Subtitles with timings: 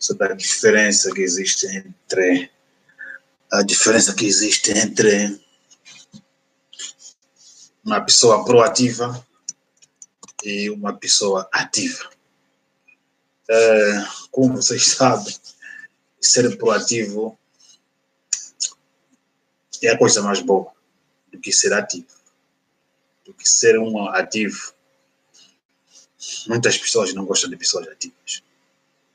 [0.00, 2.50] sobre a diferença que existe entre
[3.52, 5.38] a diferença que existe entre
[7.84, 9.26] uma pessoa proativa
[10.44, 12.08] e uma pessoa ativa.
[13.48, 15.36] É, como vocês sabem,
[16.20, 17.36] ser proativo
[19.82, 20.72] é a coisa mais boa
[21.32, 22.06] do que ser ativo.
[23.24, 24.72] Do que ser um ativo.
[26.46, 28.42] Muitas pessoas não gostam de pessoas ativas.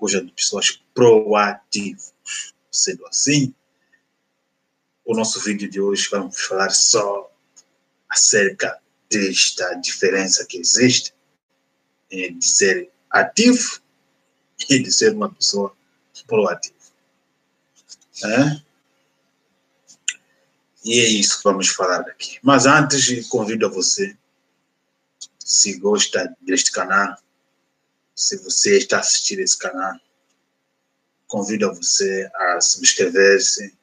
[0.00, 2.14] Gostam de pessoas proativas.
[2.70, 3.54] Sendo assim,
[5.04, 7.30] o nosso vídeo de hoje vamos falar só
[8.08, 11.12] acerca desta diferença que existe
[12.10, 13.80] de ser ativo
[14.68, 15.76] e de ser uma pessoa
[16.26, 16.74] proativa.
[18.24, 18.60] É?
[20.84, 22.38] E é isso que vamos falar aqui.
[22.42, 24.16] Mas antes, convido a você,
[25.38, 27.16] se gosta deste canal,
[28.20, 29.98] se você está assistindo esse canal,
[31.26, 33.74] convido você a subscrever-se,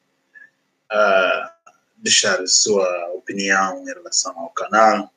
[0.90, 1.54] a
[1.96, 5.12] deixar a sua opinião em relação ao canal,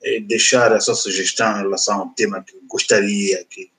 [0.00, 3.72] e deixar a sua sugestão em relação ao tema que gostaria que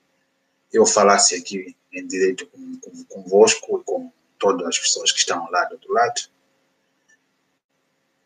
[0.74, 5.50] eu falasse aqui em direito com, com, convosco e com todas as pessoas que estão
[5.50, 6.22] lá do outro lado.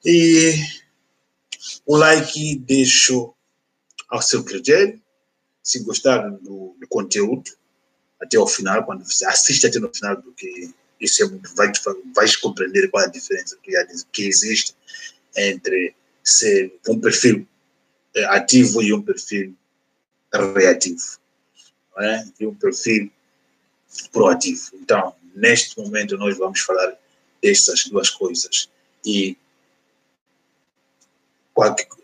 [0.03, 0.55] E
[1.85, 3.33] o like deixo
[4.09, 5.00] ao seu critério.
[5.63, 7.51] Se gostar do, do conteúdo,
[8.21, 11.71] até o final, quando você assiste até no final, porque isso é muito, vai,
[12.15, 13.71] vai compreender qual é a diferença que,
[14.11, 14.75] que existe
[15.35, 17.47] entre ser um perfil
[18.15, 19.55] eh, ativo e um perfil
[20.55, 21.19] reativo.
[21.97, 22.25] É?
[22.39, 23.11] E um perfil
[24.11, 24.71] proativo.
[24.75, 26.97] Então, neste momento, nós vamos falar
[27.41, 28.69] dessas duas coisas.
[29.05, 29.37] E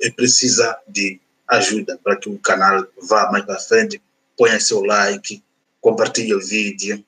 [0.01, 4.01] é precisa de ajuda para que o canal vá mais para frente,
[4.37, 5.43] ponha seu like,
[5.81, 7.03] compartilhe o vídeo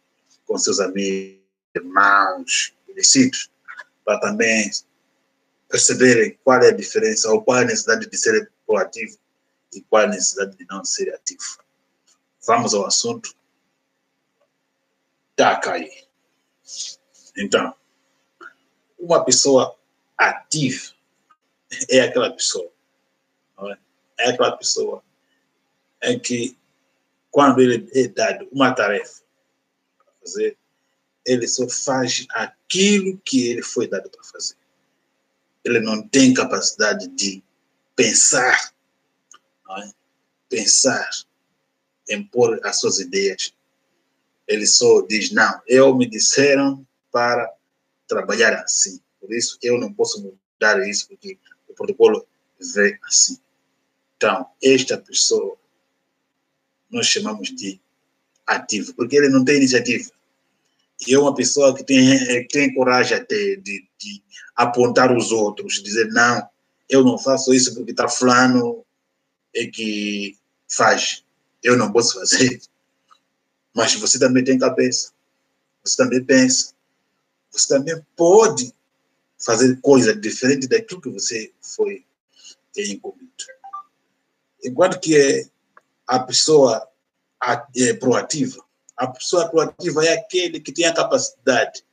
[0.46, 1.40] com seus amigos,
[1.76, 3.50] irmãos, conhecidos,
[4.04, 4.72] para também
[5.68, 9.18] perceberem qual é a diferença ou qual é a necessidade de ser proativo
[9.74, 11.59] e qual é a necessidade de não ser ativo.
[12.46, 13.36] Vamos ao assunto.
[15.36, 15.90] Tá, aí.
[17.38, 17.74] Então,
[18.97, 19.78] uma pessoa
[20.18, 20.92] ativa
[21.90, 22.69] é aquela pessoa.
[23.59, 23.78] É?
[24.19, 24.30] É?
[24.30, 25.03] aquela pessoa
[26.02, 26.57] em que,
[27.31, 29.22] quando ele é dado uma tarefa
[29.97, 30.57] para fazer,
[31.25, 34.56] ele só faz aquilo que ele foi dado para fazer.
[35.63, 37.44] Ele não tem capacidade de
[37.96, 38.74] pensar,
[39.78, 39.91] é?
[40.47, 41.09] pensar,
[42.09, 43.53] impor as suas ideias.
[44.47, 47.53] Ele só diz: não, eu me disseram para
[48.07, 49.00] trabalhar assim.
[49.19, 51.38] Por isso, eu não posso mudar isso, porque
[51.80, 52.28] protocolo
[52.75, 53.40] vê assim.
[54.19, 55.57] Então, esta pessoa
[56.91, 57.80] nós chamamos de
[58.46, 60.12] ativo, porque ele não tem iniciativa.
[61.07, 66.09] E é uma pessoa que tem, tem coragem de, de, de apontar os outros, dizer,
[66.09, 66.50] não,
[66.90, 68.84] eu não faço isso porque está fulano
[69.56, 70.38] é que
[70.69, 71.24] faz.
[71.63, 72.62] Eu não posso fazer.
[73.74, 75.13] Mas você também tem cabeça.
[75.81, 76.74] Você também pensa.
[77.51, 78.74] Você também pode
[79.38, 82.06] fazer coisas diferentes daquilo que você foi
[82.75, 83.30] incumbido.
[84.64, 85.50] Enquanto que
[86.08, 86.88] a pessoa
[87.75, 88.64] é proativa,
[88.97, 91.84] a pessoa proativa é aquele que tem a capacidade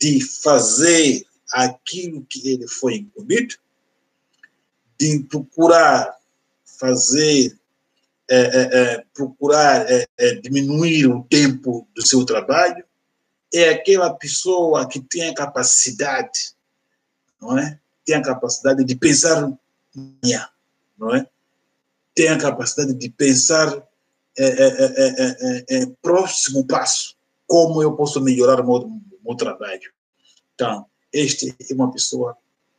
[0.00, 3.56] de fazer aquilo que ele foi incumbido,
[4.98, 6.16] de procurar
[6.64, 7.58] fazer,
[8.28, 9.86] é, é, procurar
[10.42, 12.84] diminuir o tempo do seu trabalho,
[13.52, 16.56] é aquela pessoa que tem a capacidade
[17.40, 17.78] não é?
[18.04, 19.52] Tem a capacidade de pensar
[20.98, 21.26] não é?
[22.16, 23.86] Tem a capacidade de pensar
[24.36, 27.14] é, é, é, próximo passo,
[27.46, 29.92] como eu posso melhorar o meu, meu trabalho.
[30.54, 32.36] Então, este é uma pessoa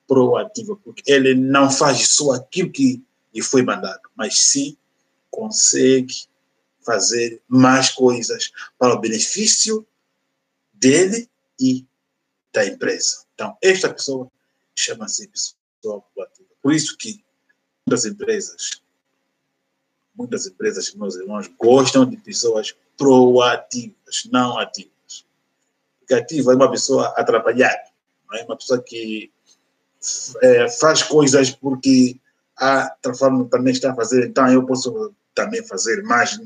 [0.08, 3.04] proativa, porque ele não faz só aquilo que
[3.34, 4.76] lhe foi mandado, mas sim
[5.32, 6.28] consegue
[6.86, 9.86] fazer mais coisas para o benefício
[10.74, 11.30] dele
[11.60, 11.86] e
[12.54, 13.26] da empresa.
[13.34, 14.32] Então, esta pessoa
[14.76, 16.50] chama-se pessoa proativa.
[16.62, 17.24] Por isso que
[17.86, 18.82] muitas empresas,
[20.18, 25.26] muitas empresas, meus irmãos, gostam de pessoas proativas, não ativas.
[26.00, 27.84] Porque ativa é uma pessoa atrapalhada,
[28.34, 29.32] é uma pessoa que
[30.42, 32.20] é, faz coisas porque
[32.58, 36.40] a outra também está a fazer, então eu posso também fazer, mas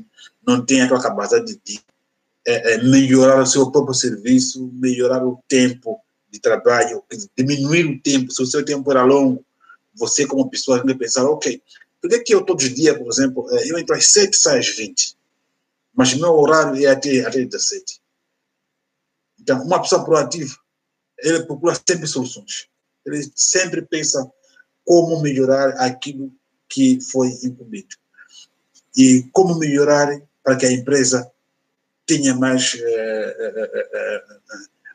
[0.46, 1.80] não tem aquela capacidade de
[2.46, 7.02] é, é, melhorar o seu próprio serviço, melhorar o tempo de trabalho,
[7.36, 9.44] diminuir o tempo, se o seu tempo era longo,
[9.94, 11.62] você como pessoa vai pensar, ok,
[12.02, 14.60] por que, que eu todos os dias, por exemplo, eh, eu entro às 7, saio
[14.60, 15.16] às 20,
[15.94, 18.02] mas meu horário é até, até 17.
[19.40, 20.54] Então, uma pessoa proativa,
[21.18, 22.68] ele procura sempre soluções.
[23.04, 24.30] Ele sempre pensa
[24.84, 26.32] como melhorar aquilo
[26.68, 27.96] que foi incumbido.
[28.96, 31.30] E como melhorar para que a empresa
[32.06, 34.24] tenha mais eh, eh, eh,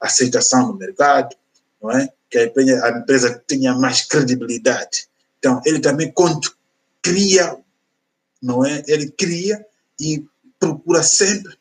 [0.02, 1.36] aceitação no mercado,
[1.82, 2.10] não é?
[2.30, 5.08] Que a empresa, tenha mais credibilidade.
[5.40, 6.12] Então, ele também
[7.08, 7.58] cria,
[8.42, 8.84] não é?
[8.88, 9.66] Ele cria
[10.00, 10.26] e
[10.60, 11.58] procura sempre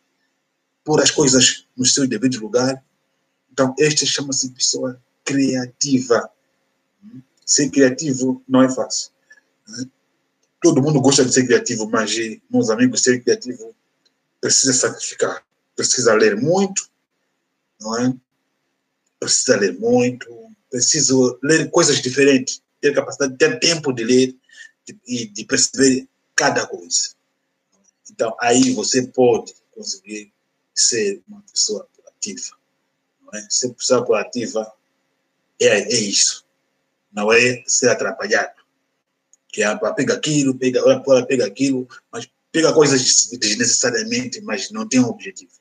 [0.84, 2.82] pôr as coisas no seu devido lugar.
[3.52, 6.28] Então, esta chama-se pessoa criativa.
[7.44, 9.10] Ser criativo não é fácil.
[10.60, 12.16] Todo mundo gosta de ser criativo, mas,
[12.50, 13.74] meus amigos, ser criativo
[14.40, 15.44] precisa sacrificar,
[15.74, 16.88] precisa ler muito,
[17.80, 18.14] não é?
[19.18, 20.28] Precisa ler muito,
[20.70, 24.36] precisa ler coisas diferentes, ter capacidade, ter tempo de ler
[25.06, 27.14] e de, perceber cada coisa.
[28.10, 30.32] Então, aí você pode conseguir
[30.74, 32.56] ser uma pessoa proativa.
[33.22, 33.46] Não é?
[33.50, 34.72] Ser pessoa proativa
[35.60, 36.44] é, é isso.
[37.12, 38.54] Não é ser atrapalhado.
[39.48, 45.00] Que é, pega aquilo, pega, ela pega aquilo, mas pega coisas desnecessariamente, mas não tem
[45.00, 45.52] um objetivo.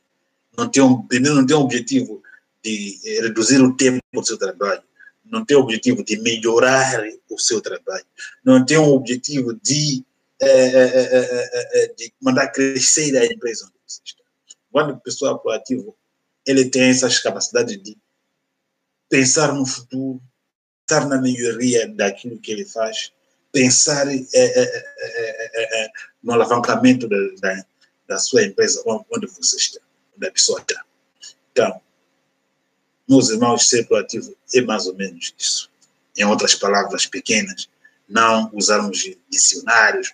[0.57, 2.21] Não tem um, primeiro, não tem um objetivo
[2.63, 4.81] de eh, reduzir o tempo do seu trabalho.
[5.25, 8.05] Não tem o objetivo de melhorar o seu trabalho.
[8.43, 10.03] Não tem um objetivo de,
[10.39, 14.23] é, é, é, de mandar crescer a empresa onde você está.
[14.71, 15.93] Quando a pessoa é proativa,
[16.45, 17.97] ele tem essas capacidades de
[19.09, 20.21] pensar no futuro,
[20.85, 23.11] pensar na melhoria daquilo que ele faz,
[23.51, 25.91] pensar é, é, é,
[26.21, 27.65] no alavancamento da, da,
[28.07, 29.79] da, sua empresa, onde você está,
[30.15, 30.83] onde a pessoa está.
[31.51, 31.81] Então,
[33.07, 35.69] meus irmãos, ser proativo é mais ou menos isso.
[36.17, 37.69] Em outras palavras pequenas,
[38.07, 40.13] não usarmos dicionários,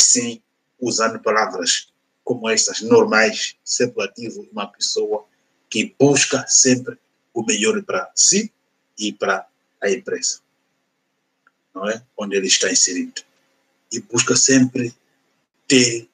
[0.00, 0.42] sim
[0.80, 1.88] usando palavras
[2.24, 5.26] como estas, normais, ser proativo, uma pessoa
[5.70, 6.98] que busca sempre
[7.32, 8.52] o melhor para si
[8.98, 9.46] e para
[9.80, 10.40] a empresa,
[11.74, 12.02] não é?
[12.16, 13.22] Onde ele está inserido.
[13.90, 14.94] E busca sempre
[15.66, 16.08] ter,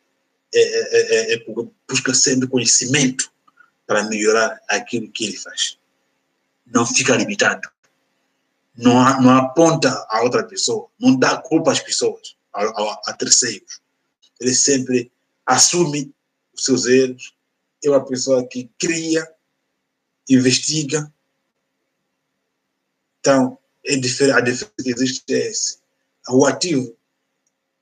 [0.55, 1.45] é, é, é, é
[1.89, 3.31] busca sempre conhecimento
[3.87, 5.79] para melhorar aquilo que ele faz.
[6.73, 7.69] Não fica limitado.
[8.77, 13.81] Não, não aponta a outra pessoa, não dá culpa às pessoas, a, a, a terceiros.
[14.41, 15.11] Ele sempre
[15.45, 16.15] assume
[16.55, 17.35] os seus erros,
[17.85, 19.29] é uma pessoa que cria,
[20.29, 21.13] investiga.
[23.19, 25.79] Então, é a diferença que existe é esse.
[26.29, 26.97] O ativo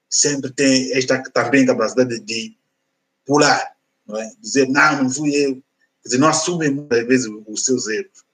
[0.09, 2.57] sempre tem esta também capacidade de
[3.25, 4.33] pular, não é?
[4.41, 5.55] dizer, não, não fui eu.
[6.03, 8.25] Quer dizer, não assume muitas vezes os seus erros,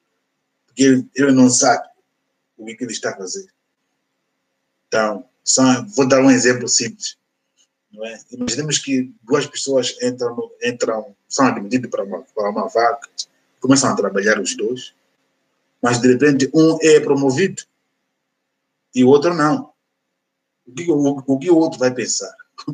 [0.72, 1.86] porque ele, ele não sabe
[2.56, 3.50] o que ele está fazendo.
[4.88, 5.62] Então, só,
[5.94, 7.16] vou dar um exemplo simples.
[7.92, 8.18] Não é?
[8.30, 13.00] Imaginemos que duas pessoas entram, entram são admitidas para uma, para uma vaga,
[13.60, 14.94] começam a trabalhar os dois,
[15.82, 17.62] mas de repente um é promovido
[18.94, 19.72] e o outro não.
[20.66, 22.32] O que o, o, que o outro vai pensar?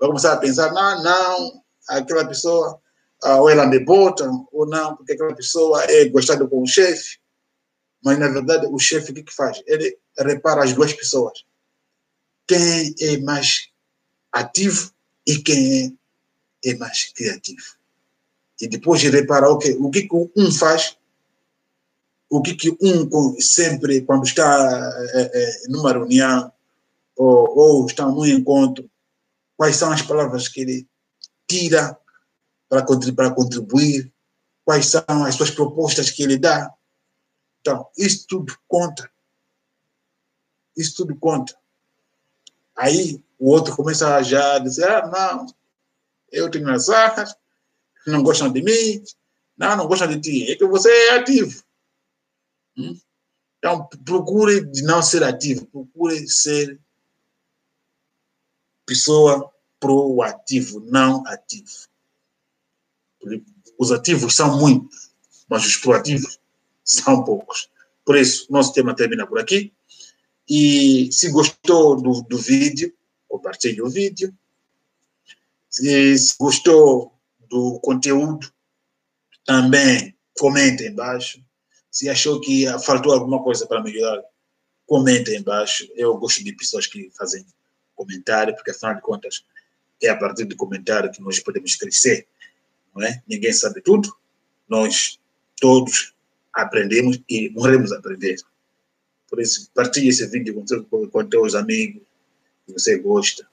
[0.00, 2.80] Vai começar a pensar, não, não, aquela pessoa,
[3.22, 7.21] ah, ou ela me bota, ou não, porque aquela pessoa é gostada com o chefe.
[8.04, 9.62] Mas, na verdade, o chefe o que, que faz?
[9.66, 11.44] Ele repara as duas pessoas.
[12.46, 13.68] Quem é mais
[14.32, 14.92] ativo
[15.26, 15.96] e quem
[16.64, 17.76] é, é mais criativo.
[18.60, 20.96] E depois de reparar okay, o que, que um faz,
[22.28, 26.52] o que, que um sempre, quando está é, é, numa reunião
[27.16, 28.90] ou, ou está num encontro,
[29.56, 30.86] quais são as palavras que ele
[31.46, 31.96] tira
[32.68, 34.12] para contribuir, para contribuir,
[34.64, 36.72] quais são as suas propostas que ele dá.
[37.62, 39.08] Então, isso tudo conta.
[40.76, 41.56] Isso tudo conta.
[42.76, 45.46] Aí o outro começa a já dizer, ah, não,
[46.30, 47.14] eu tenho azar,
[48.04, 49.02] não gostam de mim,
[49.56, 51.62] não, não gostam de ti, é que você é ativo.
[52.76, 52.98] Hum?
[53.58, 56.80] Então, procure não ser ativo, procure ser
[58.84, 61.86] pessoa proativo, não ativo.
[63.78, 65.12] Os ativos são muitos,
[65.48, 66.40] mas os proativos
[66.84, 67.68] são poucos.
[68.04, 69.72] Por isso, nosso tema termina por aqui.
[70.48, 72.92] E se gostou do, do vídeo,
[73.28, 74.34] compartilhe o vídeo.
[75.68, 77.12] Se, se gostou
[77.48, 78.52] do conteúdo,
[79.44, 81.42] também comente embaixo.
[81.90, 84.22] Se achou que faltou alguma coisa para melhorar,
[84.86, 85.88] comente embaixo.
[85.94, 87.46] Eu gosto de pessoas que fazem
[87.94, 89.44] comentário, porque afinal de contas
[90.02, 92.26] é a partir do comentário que nós podemos crescer,
[92.94, 93.22] não é?
[93.28, 94.12] Ninguém sabe tudo,
[94.68, 95.18] nós
[95.60, 96.11] todos
[96.52, 98.36] aprendemos e morremos a aprender.
[99.28, 102.02] Por isso, partilhe esse vídeo com, com, com teus amigos
[102.66, 103.46] que você gosta,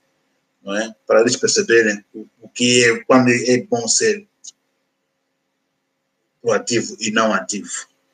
[0.62, 0.94] não é?
[1.06, 4.26] Para eles perceberem o, o que é, quando é bom ser
[6.42, 7.70] proativo e não ativo,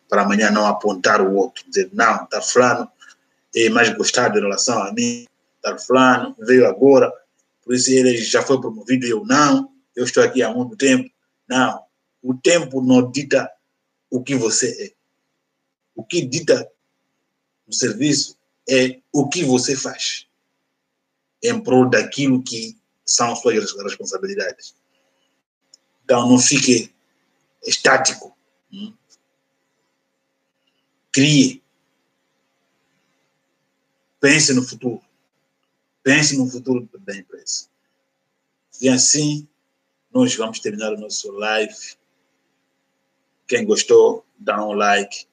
[0.08, 2.90] para amanhã não apontar o outro, dizer, não, tá fulano
[3.54, 5.26] é mais gostado em relação a mim,
[5.62, 7.10] tá fulano veio agora,
[7.64, 11.10] por isso ele já foi promovido, eu não, eu estou aqui há muito tempo.
[11.48, 11.82] Não,
[12.22, 13.50] o tempo não dita
[14.10, 14.94] o que você é.
[15.94, 16.70] O que dita
[17.66, 18.36] o serviço
[18.68, 20.26] é o que você faz
[21.42, 24.75] em prol daquilo que são suas responsabilidades.
[26.04, 26.92] Então, não fique
[27.64, 28.36] estático.
[28.72, 28.92] Hum?
[31.12, 31.62] Crie.
[34.20, 35.02] Pense no futuro.
[36.02, 37.68] Pense no futuro da empresa.
[38.80, 39.48] E assim,
[40.12, 41.75] nós vamos terminar o nosso live.
[43.46, 45.26] Quem gostou, dá um like.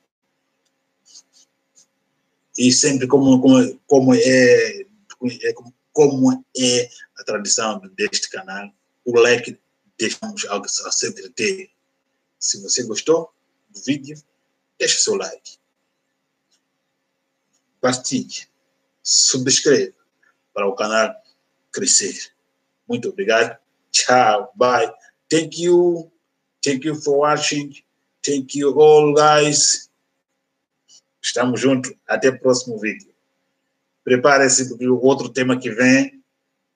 [2.57, 5.53] E sempre como, como, como, é, é
[5.91, 8.69] como é a tradição deste canal,
[9.05, 9.59] o like
[9.97, 11.69] deixamos algo a seu critério.
[12.39, 13.33] Se você gostou
[13.69, 14.21] do vídeo,
[14.77, 15.57] deixe seu like.
[17.79, 18.47] Partilhe.
[19.01, 19.93] Subscreva
[20.53, 21.13] para o canal
[21.71, 22.33] crescer.
[22.87, 23.57] Muito obrigado.
[23.91, 24.51] Ciao.
[24.55, 24.93] Bye.
[25.29, 26.11] Thank you.
[26.61, 27.83] Thank you for watching.
[28.25, 29.89] Thank you all, guys.
[31.21, 31.93] Estamos juntos.
[32.07, 33.09] Até o próximo vídeo.
[34.03, 36.21] Prepare-se porque o outro tema que vem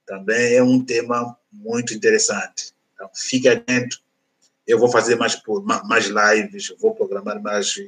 [0.06, 2.74] também é um tema muito interessante.
[2.94, 4.02] Então, fique atento.
[4.66, 5.42] Eu vou fazer mais,
[5.86, 7.80] mais lives, vou programar mais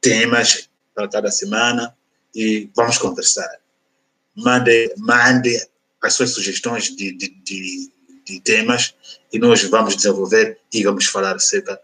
[0.00, 1.96] temas para cada semana
[2.34, 3.58] e vamos conversar.
[4.34, 5.68] Mande, mande
[6.02, 7.94] as suas sugestões de, de, de
[8.24, 8.94] de temas
[9.32, 11.78] e nós vamos desenvolver e vamos falar acerca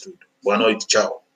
[0.00, 0.18] tudo.
[0.42, 1.27] Boa noite, tchau.